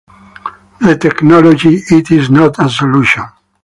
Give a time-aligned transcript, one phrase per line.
[0.79, 3.25] The technology, it is not a solution.